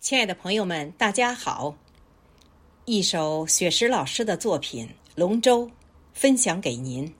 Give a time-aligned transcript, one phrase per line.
[0.00, 1.74] 亲爱的朋友们，大家好！
[2.86, 5.66] 一首雪石老师的作品《龙舟》
[6.14, 7.14] 分享给您。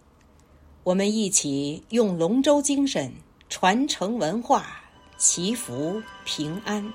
[0.83, 3.13] 我们一起用龙舟精神
[3.51, 4.81] 传承文化，
[5.19, 6.91] 祈福平安。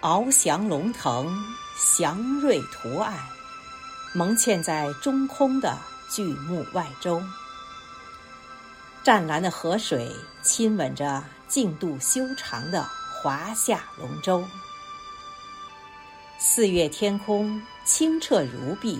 [0.00, 1.30] 翱翔龙腾，
[1.76, 3.14] 祥瑞图案
[4.14, 5.78] 蒙嵌在中空的
[6.10, 7.22] 巨木外周。
[9.04, 10.10] 湛蓝的河水
[10.40, 14.42] 亲吻着净度修长的华夏龙舟，
[16.38, 18.98] 四月天空清澈如碧，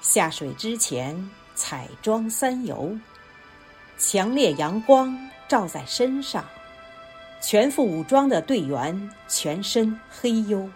[0.00, 2.98] 下水之前彩妆三游，
[3.98, 5.14] 强烈阳光
[5.46, 6.42] 照在身上，
[7.42, 10.66] 全副武装的队员全身黑黝，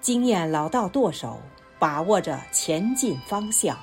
[0.00, 1.42] 经验老道舵手
[1.80, 3.76] 把握着前进方向。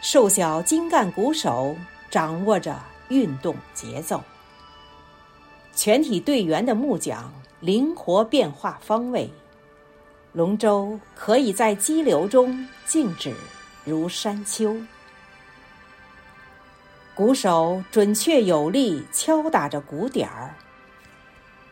[0.00, 1.76] 瘦小精干鼓手
[2.10, 4.22] 掌握着运动节奏，
[5.74, 9.28] 全体队员的木桨灵活变化方位，
[10.32, 13.34] 龙舟可以在激流中静止
[13.84, 14.76] 如山丘。
[17.14, 20.54] 鼓手准确有力敲打着鼓点儿，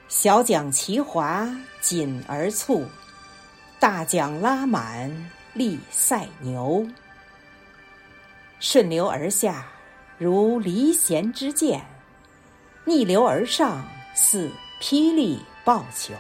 [0.08, 1.48] 小桨齐划
[1.80, 2.84] 紧而促，
[3.78, 6.84] 大桨拉满力赛牛。
[8.58, 9.66] 顺流而下，
[10.16, 11.78] 如离弦之箭；
[12.84, 16.14] 逆流而上，似霹雳爆球。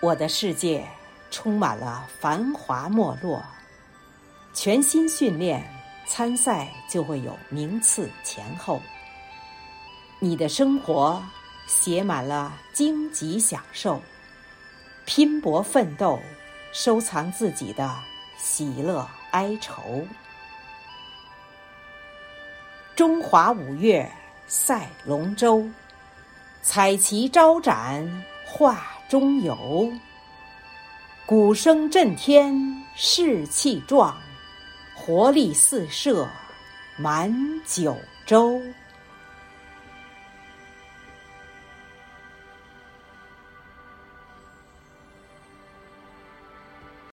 [0.00, 0.86] 我的世界
[1.30, 3.42] 充满了繁华没落。
[4.54, 5.68] 全心训练，
[6.06, 8.80] 参赛就会有名次前后。
[10.20, 11.20] 你的生活
[11.66, 14.00] 写满了荆棘享受，
[15.04, 16.20] 拼搏奋斗，
[16.72, 17.92] 收藏自己的。
[18.38, 20.06] 喜乐哀愁，
[22.94, 24.08] 中华五岳
[24.46, 25.68] 赛龙舟，
[26.62, 29.92] 彩旗招展画中游。
[31.26, 32.54] 鼓声震天
[32.94, 34.16] 士气壮，
[34.94, 36.26] 活力四射
[36.96, 37.34] 满
[37.66, 38.62] 九州。